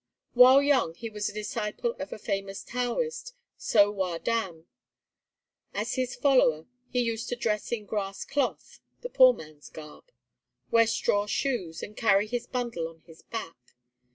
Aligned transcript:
While 0.33 0.63
young 0.63 0.95
he 0.95 1.11
was 1.11 1.29
a 1.29 1.33
disciple 1.33 1.91
of 1.99 2.11
a 2.11 2.17
famous 2.17 2.63
Taoist, 2.63 3.35
So 3.55 3.91
Wha 3.91 4.17
dam. 4.17 4.65
As 5.75 5.93
his 5.93 6.15
follower 6.15 6.65
he 6.89 7.01
used 7.01 7.29
to 7.29 7.35
dress 7.35 7.71
in 7.71 7.85
grass 7.85 8.25
cloth 8.25 8.79
(the 9.01 9.09
poor 9.09 9.31
man's 9.31 9.69
garb), 9.69 10.05
wear 10.71 10.87
straw 10.87 11.27
shoes 11.27 11.83
and 11.83 11.95
carry 11.95 12.25
his 12.25 12.47
bundle 12.47 12.87
on 12.87 13.01
his 13.01 13.21
back. 13.21 13.75